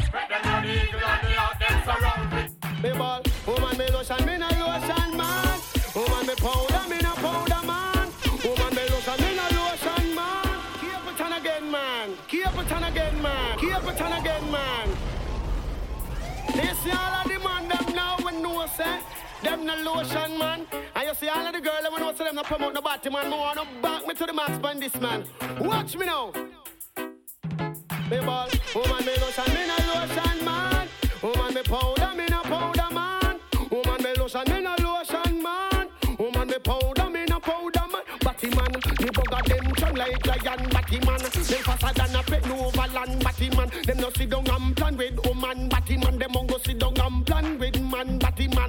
[2.83, 3.23] Me ball,
[16.65, 18.99] You see all of the man them now when no say
[19.43, 20.67] them no lotion man.
[20.97, 23.11] And you see all of the girl when no say them no promote no body
[23.11, 23.31] man.
[23.31, 25.25] Me wanna back me to the max on this man.
[25.61, 26.33] Watch me now.
[28.11, 30.89] Me ball, woman me lotion, me no lotion man.
[31.23, 33.41] Woman me powder, me no powder man.
[33.71, 35.89] Woman me lotion, me no lotion man.
[36.19, 38.03] Woman me powder, me no powder man.
[38.21, 40.69] Batty man, the bugger them strong like lion.
[40.71, 43.23] Batty man, them faster than a pet over land.
[43.23, 45.69] Batty man, them no sit down and plan with woman.
[45.69, 45.84] Batty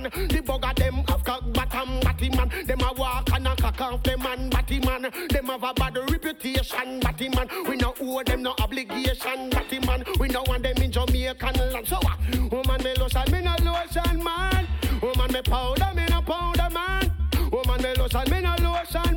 [0.09, 1.99] the bugger them have cock bottom.
[2.01, 4.49] Batty man, them a walk and a cock off them man.
[4.49, 6.99] Batty man, them have a bad reputation.
[6.99, 9.49] Batty man, we no owe them no obligation.
[9.49, 11.87] Batty man, we no want them in Jamaican land.
[11.87, 12.17] So what?
[12.51, 14.67] Woman me lotion, me no lotion man.
[15.01, 17.11] Woman me powder, me no powder man.
[17.51, 19.14] Woman me lotion, me no lotion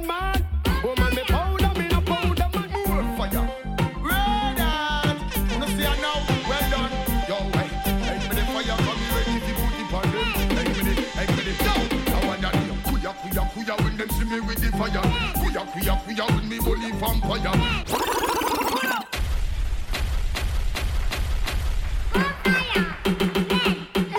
[14.78, 15.02] fire.
[15.34, 17.52] Kuya, kuya, when me bully vampire.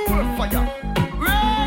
[0.07, 0.63] More fire.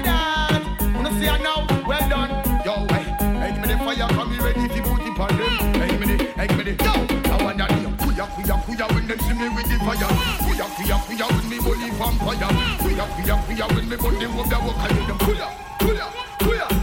[0.04, 0.62] Out.
[0.94, 1.66] Wanna see her now?
[1.88, 2.30] Well done.
[2.66, 3.04] Yo, hey,
[3.40, 6.00] hey, me the fire, come me ready to put it on them.
[6.00, 6.92] Me the, hey, me the, yo.
[7.32, 7.88] I that yo.
[7.96, 10.12] Kuya, kuya, kuya when them see me with the fire.
[10.44, 12.50] Kuya, kuya, kuya when me bully vampire.
[12.82, 14.26] Kuya, kuya, when me bully.
[14.26, 15.48] I hear kuya,
[15.80, 16.06] kuya,
[16.40, 16.81] kuya.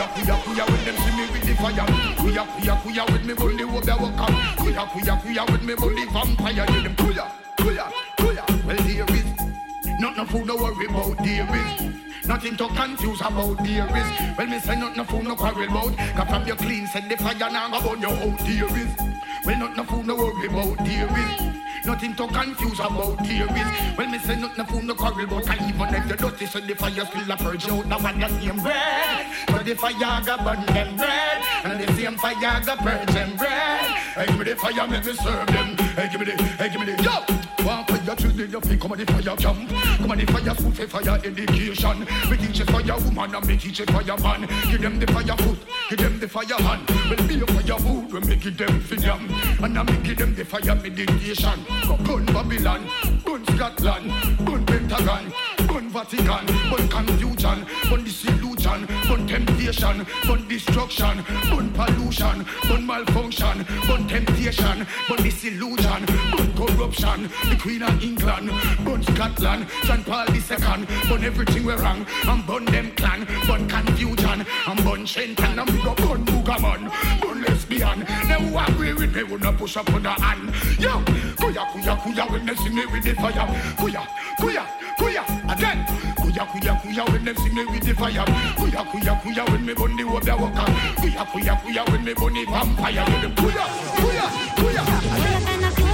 [0.00, 1.86] Kuya, kuya, kuya when them see me with the fire.
[2.16, 4.30] Kuya, kuya, kuya when me bully walk the walk.
[4.56, 6.64] Kuya, kuya, kuya when me bully vampire.
[6.64, 8.66] Hear them kuya, kuya, kuya.
[8.66, 12.26] Well, there is not no fool, no worry about there is.
[12.26, 14.38] Nothing to confuse about is.
[14.38, 15.94] Well, me say not no fool, no quarrel about.
[16.16, 18.96] Cause from your clean, said the fire now go burn your out is.
[19.44, 21.59] Well, not no fool, no worry about is.
[21.84, 23.96] Nothing to confuse about there is.
[23.96, 25.48] Well, me say not no fool, no quarrel about.
[25.48, 27.86] And even if the dirty, said the fire still a purge out.
[27.86, 29.26] Now what the same bread.
[29.46, 31.42] But the fire go burn them bread.
[31.64, 33.80] And the same fire go purge them bread.
[34.14, 35.76] Hey, give me the fire, make me serve them.
[35.96, 37.40] Hey, give me the, hey, give me the, yo.
[37.64, 39.68] One fire Tuesday, you feel come on the fire camp.
[39.98, 42.00] Come on the fire food for fire education.
[42.30, 44.48] Me teach a fire woman and me teach a fire man.
[44.70, 45.58] Give them the fire food,
[45.90, 46.88] give them the fire hand.
[46.88, 49.28] Well, me a fire food, we make it them for them.
[49.62, 51.69] And I make it them the fire meditation.
[52.04, 52.80] Gun Babylon,
[53.24, 54.12] gun Scotland,
[54.44, 55.32] gun Pentagon,
[55.70, 64.08] gun Vatican, gun confusion, gun disillusion, gun temptation, gun destruction, gun pollution, gun malfunction, gun
[64.08, 66.04] temptation, gun disillusion,
[66.36, 67.30] gun corruption.
[67.48, 68.50] The Queen of England,
[68.84, 70.04] burn Scotland, St.
[70.04, 75.58] Paul second, burn everything we're wrong, and burn them clan, burn confusion, and burn Shenton,
[75.58, 76.90] and we go burn Boogaman,
[77.20, 78.00] burn lesbian.
[78.28, 80.46] Now who agree with me, would not push up on the hand.
[80.80, 80.90] Yo,
[81.38, 83.46] kuya, kuya, kuya, when they see me with the fire.
[83.78, 84.06] Kuya,
[84.40, 84.66] kuya,
[84.98, 85.84] kuya, again.
[86.16, 88.24] Kuya, kuya, kuya, when they see me with the fire.
[88.58, 90.72] Kuya, kuya, kuya, when me burn the water walker.
[91.00, 93.04] Kuya, kuya, kuya, when me burn the vampire.
[93.36, 93.66] Kuya,
[94.00, 94.26] kuya,
[94.56, 95.90] kuya.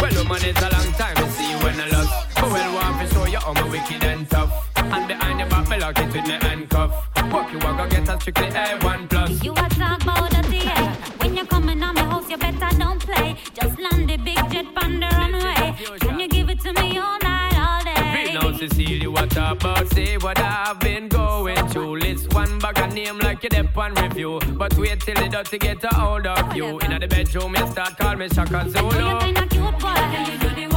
[0.00, 2.10] Well, woman, it's a long time to see you when I love.
[2.34, 4.52] But well, want to show you how my wicked and tough.
[4.76, 7.03] And behind your back, me lock it with me handcuff.
[7.34, 9.42] Walk you walk, go get a strictly A1 plus.
[9.42, 10.92] You a talk about the air.
[11.18, 13.34] When you're coming on my house, you better don't play.
[13.52, 15.98] Just land the big jet on the runway.
[15.98, 18.14] Can you give it to me all night, all day?
[18.14, 19.88] Read now, Cecilia, what about?
[19.92, 21.98] Say what I've been going through.
[21.98, 24.38] List one bag of name like you dep on review.
[24.52, 26.78] But wait till the dirty get a hold of you.
[26.78, 28.96] In the bedroom, you start call me Shaka Zulu.
[28.96, 30.73] You're kinda cute, boy.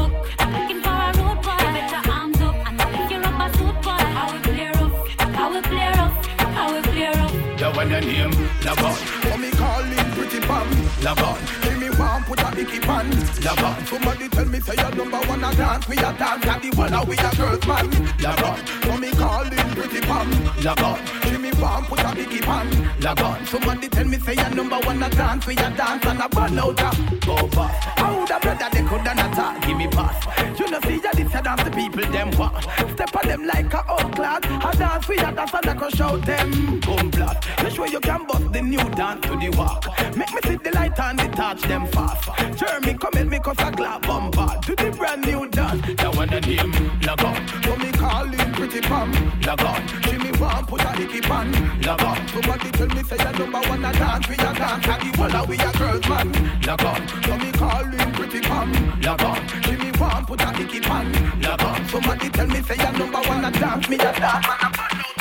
[7.75, 8.31] Want your name,
[8.65, 8.95] log on.
[8.95, 9.96] For me calling
[10.37, 11.39] pretty pam, log on.
[11.61, 13.09] Give me one, put a icky pan,
[13.43, 13.85] log on.
[13.85, 17.07] Somebody tell me say you're number one a dance, we a dance at the one
[17.07, 17.89] we a girls man,
[18.21, 18.57] log on.
[18.65, 20.29] For me calling pretty pam,
[20.63, 20.99] log on.
[21.23, 23.45] Give me one, put a icky pan, log on.
[23.45, 26.59] Somebody tell me say you're number one a dance, we a dance and a burn
[26.59, 27.83] out a go back.
[27.97, 30.59] How the brother they coulda not talk, give me pass.
[30.59, 32.63] You know see ya this a dance the people them want.
[32.93, 34.45] Step on them like a old clad.
[34.45, 37.45] A dance we a dance and I can shout them boom blood.
[37.63, 39.85] You sure you can bust the new dance to the walk.
[40.15, 42.29] Make me see the light and the touch them fast.
[42.57, 45.81] Jeremy come at me cause I clap bombard to the brand new dance.
[45.97, 46.71] That one the name
[47.05, 47.47] log on.
[47.63, 49.11] So me calling pretty pam
[49.45, 49.81] log on.
[50.03, 51.51] See me want put a hickey pan
[51.81, 52.27] log on.
[52.27, 55.45] Somebody tell me say you number one a dance we a dance at the wall
[55.45, 56.27] we a girls man
[56.65, 57.07] log on.
[57.23, 59.63] So me calling pretty pam log on.
[59.63, 61.85] See me want put a hickey pan log on.
[61.89, 65.16] Somebody tell me say you number one a dance me a dance man a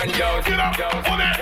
[0.00, 1.39] Get up, on it,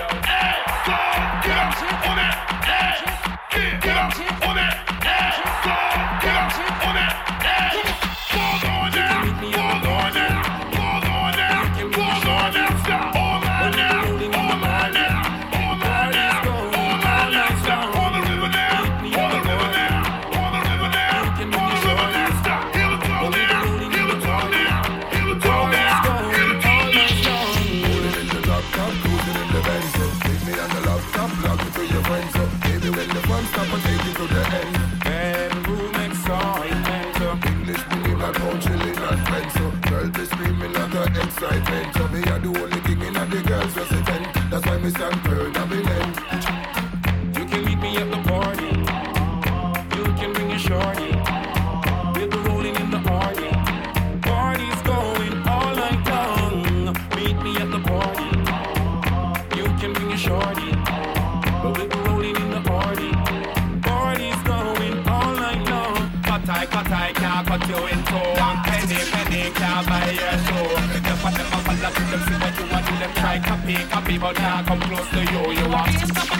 [73.69, 75.51] Copy, copy, but can't come close to you.
[75.51, 76.38] You want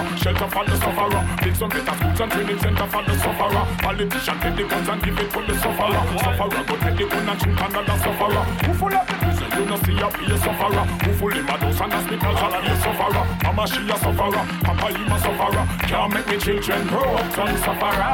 [0.00, 1.22] sufferer, shelter for the sufferer.
[1.42, 3.64] Build some better schools and training center for the sufferer.
[3.80, 6.02] Politician take the guns and give it to the sufferer.
[6.18, 8.44] Sufferer go take the gun and shoot another sufferer.
[8.64, 10.84] Who full of the prison, you know see a be a sufferer.
[11.04, 13.24] Who full him a dose and hospital and be a sufferer.
[13.44, 15.64] Mama she a sufferer, Papa him a sufferer.
[15.88, 18.12] Can't make me children grow up some sufferer.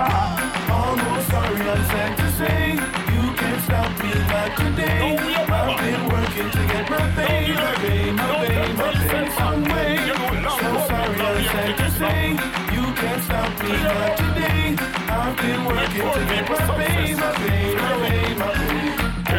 [0.66, 2.61] Almost sorry, I'm sad to say
[3.14, 5.16] you can't stop me not today.
[5.47, 9.76] I've been working to get my pay, my pay, my pay, my pay
[13.69, 17.66] I've been working to get my pay, my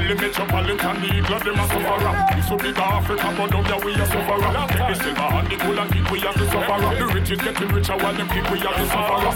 [0.08, 2.14] the metropolitan eagle them a sufferer.
[2.36, 4.52] This will be Africa, but down there we a sufferer.
[4.72, 6.96] Take the silver and the gold and keep we as the sufferer.
[6.96, 9.32] The rich is getting richer while them keep we as the sufferer.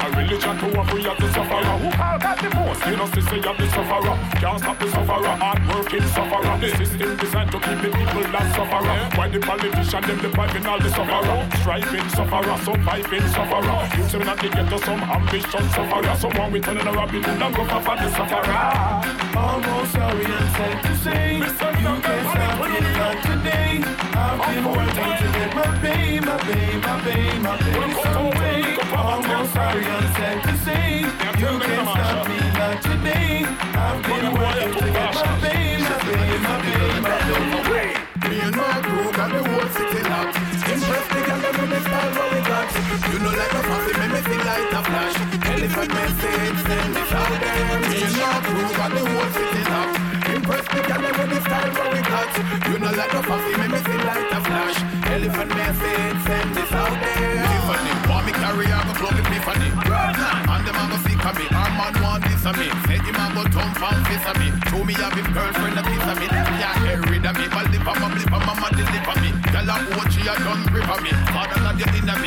[0.00, 1.74] A religion to what we as the sufferer.
[1.78, 2.82] Who all got the most?
[2.90, 4.14] You know, sister, you the sufferer.
[4.40, 5.34] Can't stop the sufferer.
[5.38, 6.54] Hard working sufferer.
[6.58, 8.98] The system designed to keep the people that sufferer.
[9.14, 11.38] Why the politician them depriving all the sufferer?
[11.62, 13.78] Striving sufferer, surviving sufferer.
[13.94, 16.14] You me not to get to some ambition sufferer.
[16.18, 19.20] Someone we turning a rabbit and go for the sufferer.
[19.38, 23.72] Almost sorry, I'm sad to say you can't stop me not today.
[24.24, 28.60] I've been working to get my pay, my pay, my pay, my pay some way.
[28.96, 30.86] Almost sorry, I'm sad to say
[31.42, 33.44] you can't stop me not today.
[33.84, 37.90] I've been working to get my pay, my pay, my pay, my pay.
[38.28, 40.36] Me and my crew got the whole city locked.
[40.72, 42.19] Impress the girl with got.
[43.10, 45.16] You know like a fussy, make me feel like a flash.
[45.50, 47.80] Elephant message, send this out there.
[47.90, 49.96] Me and my crew got the whole city locked.
[50.30, 52.30] Impress the girl them with the style what we got.
[52.70, 54.78] You know like a fussy, make me feel like a flash.
[55.10, 57.44] Elephant message, send this out there.
[57.50, 59.68] Tiffany, want me carry on go club Epiphany.
[59.74, 61.46] And them a go of me.
[61.50, 62.68] Our man want this of me.
[62.86, 64.48] Say him a go tongue from face of me.
[64.70, 66.26] Show me have him girlfriend a kiss of me.
[66.30, 67.46] Them can't get rid of me.
[67.50, 69.30] But live on my blip on mama deliver me.
[69.52, 71.10] Girl a what she a done of me.
[71.34, 72.18] Father not your inner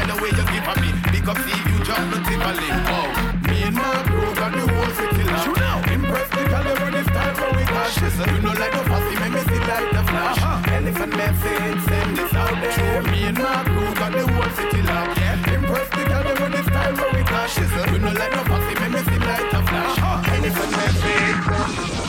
[0.00, 0.90] like the way you give a me.
[1.12, 2.80] Big up see you just no Timberlake.
[2.88, 3.06] Oh,
[3.48, 5.46] me and my crew got the whole city locked.
[5.46, 8.26] You know, impressed the girl when it's time for we got shizzle.
[8.32, 10.38] You know like the fussy, make me see like the flash.
[10.38, 10.74] Uh-huh.
[10.76, 13.02] Elephant message, send this out there.
[13.10, 15.18] Me and my crew got the whole city locked.
[15.18, 17.92] Yeah, impressed the girl when it's time for we got shizzle.
[17.92, 19.98] You know like the fussy, make me see like the flash.
[19.98, 20.34] Uh-huh.
[20.34, 21.99] Elephant message.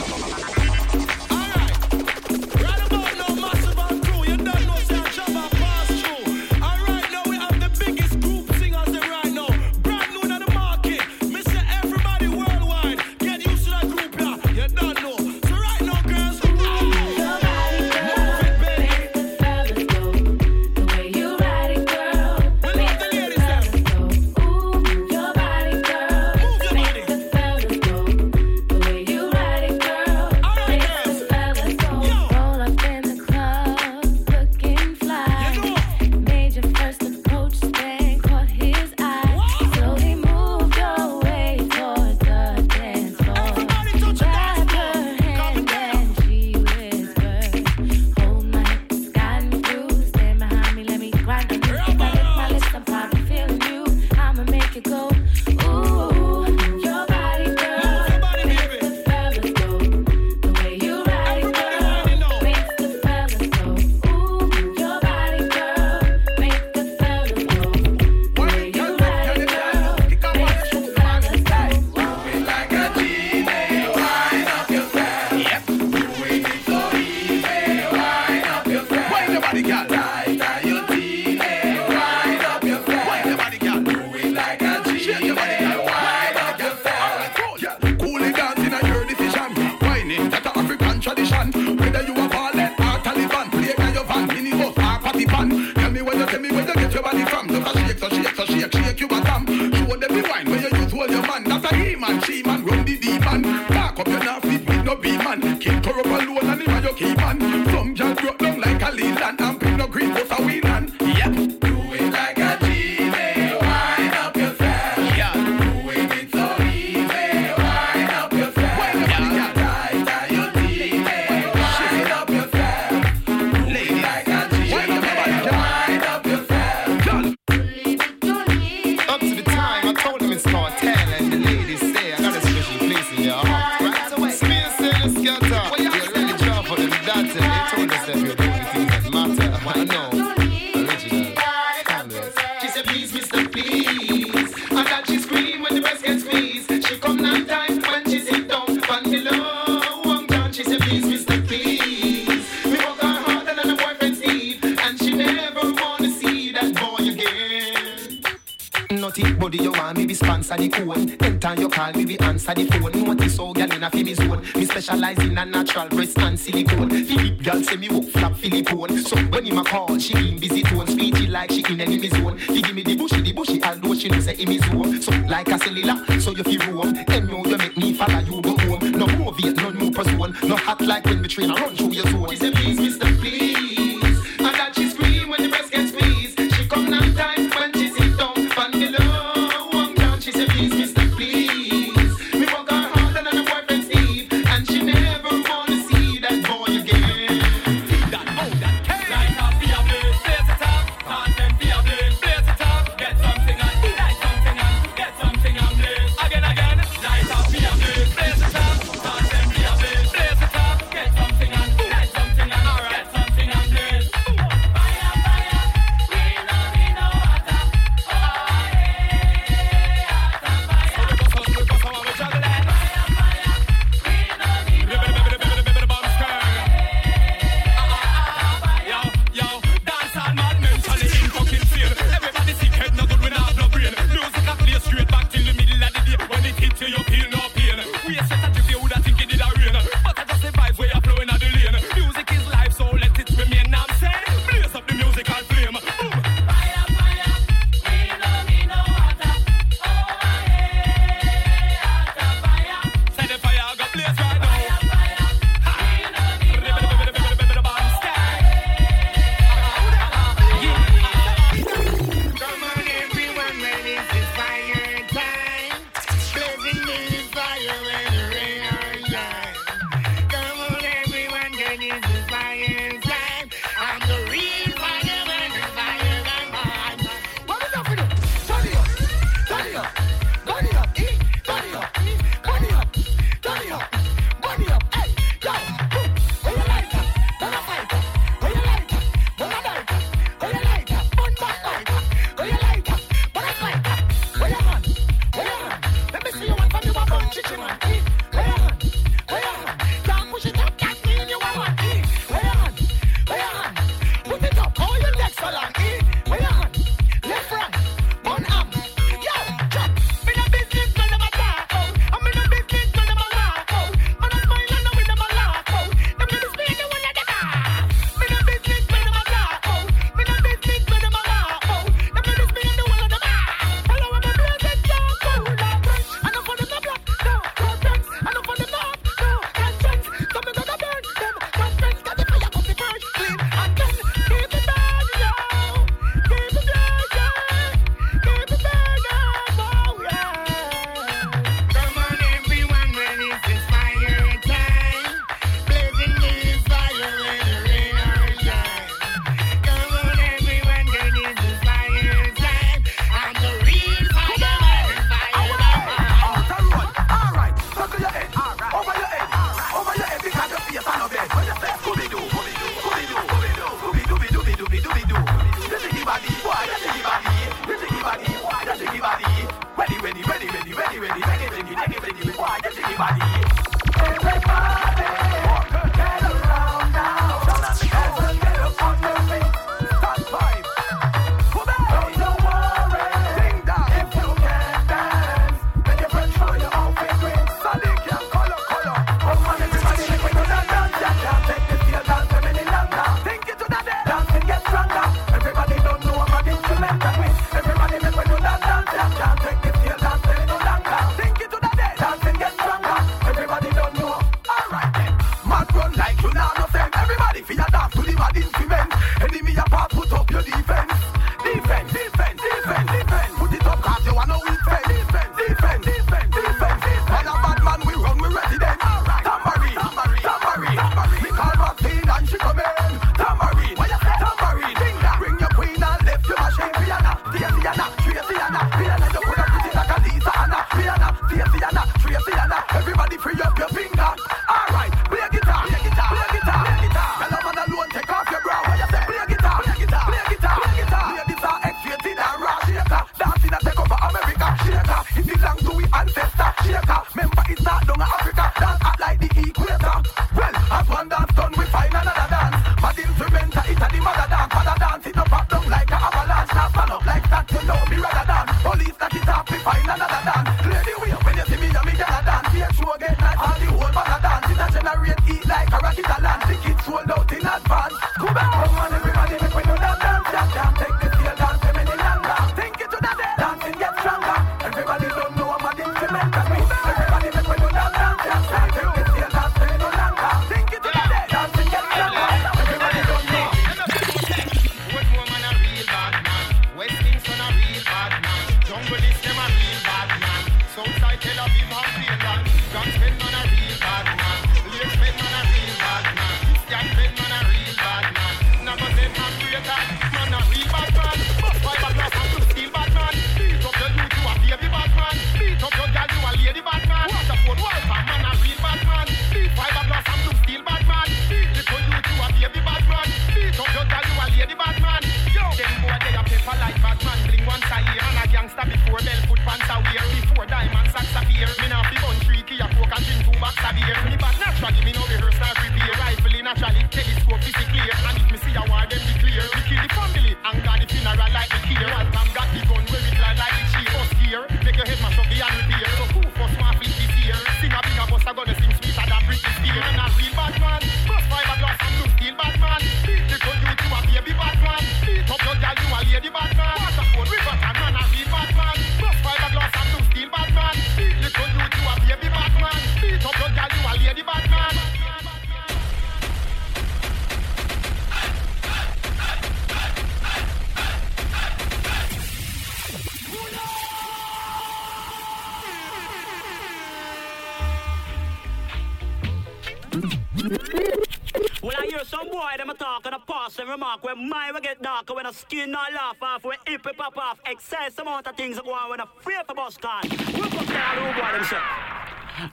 [575.32, 578.90] A skin not laugh off, when it pop off, excess amount of things go on
[578.90, 580.02] when a free for bus can.
[580.34, 581.56] Whoop up there, who boy them say?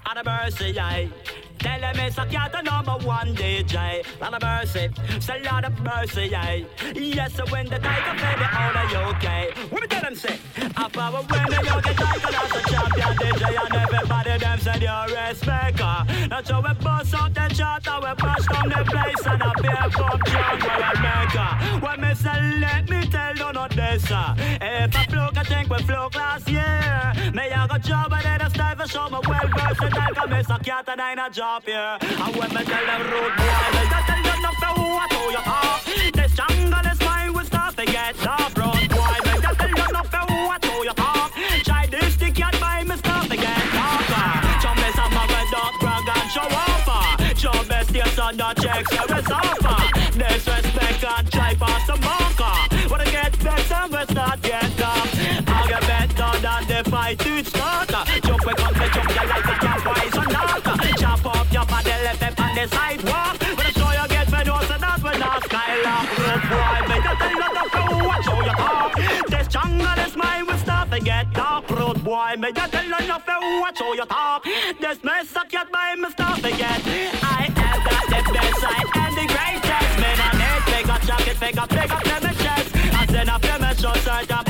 [0.06, 1.10] And a mercy, I
[1.60, 4.04] tell them it's a cat a number one DJ.
[4.22, 4.90] And a mercy,
[5.20, 8.98] say Lord of mercy, I yes, so when the tiger play the all of you
[9.16, 9.50] okay.
[9.70, 10.40] What me tell them say?
[10.58, 14.92] A power when the get tiger as a champion DJ and everybody them say you're
[14.92, 16.30] a respecter.
[16.30, 19.52] That's how we bust out the chart and we bash down the place and a
[19.62, 21.80] beer from John where make her.
[21.80, 24.36] When me say let me tell you not this uh.
[24.62, 27.14] If I flow, I think we flow last year.
[27.34, 30.12] Me I got job and then I style for show me well versed and I
[30.12, 31.98] can miss a cat and I ain't a job here.
[32.02, 35.08] And when me tell them road boy, me just tell you not for who I
[35.10, 35.80] told you talk.
[36.18, 38.58] This jungle is mine, we start to get tough.
[38.58, 41.32] Road boy, me just tell you not for who I told you talk.
[41.68, 44.28] Try this stick cat by me start to get tougher.
[44.64, 46.88] Some miss a with dog brag and show off.
[47.42, 49.28] Show best yes on the checks you is.
[50.20, 52.58] Disrespect and try pass the marker.
[52.92, 55.10] When I get better, we start get tough.
[55.48, 57.89] I'll get better than the fight to start.
[72.10, 74.44] Boy, me just tell you fool, watch how you talk.
[74.82, 76.10] This mess I cat by me
[76.42, 76.82] to get.
[77.22, 79.94] I have got the best, I am the greatest.
[80.02, 82.70] Man, I need big up jacket, big up, big up, them a chest.
[83.00, 84.49] I send a short shirt, a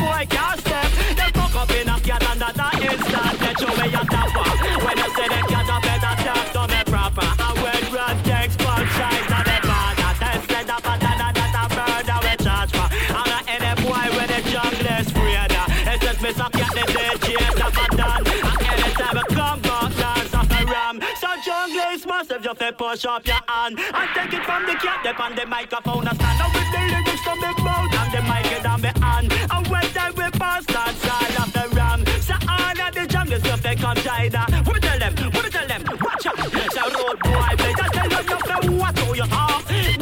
[22.22, 23.80] is massive, just push up your hand.
[23.80, 26.08] And take it from the cat, dip on the microphone.
[26.08, 28.94] I stand up with the lyrics from the mouth and the mic is on the
[29.00, 29.34] hand.
[29.52, 32.06] And when time we pass that side of the ram.
[32.22, 34.46] So all of the jungle stuff they come China.
[34.66, 35.14] What tell them?
[35.34, 35.84] What tell them?
[36.02, 36.38] Watch out.
[36.74, 38.78] So road boy, me just tell you nothing.
[38.78, 39.99] What do you talk?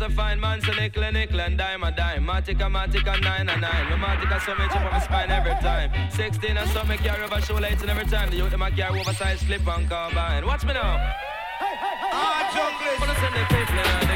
[0.00, 2.24] a fine, man, so nickel and nickel and dime a dime.
[2.24, 3.90] Matic and matic and nine a nine.
[3.90, 5.90] No matic and so much up on my spine every time.
[6.10, 8.30] 16 and me carry over show lights and every time.
[8.30, 10.46] The youth them I carry oversized slip and carbine.
[10.46, 10.96] Watch me now.
[11.58, 13.00] Hey, hey, hey, ah, chocolate.
[13.00, 14.09] Wanna send the people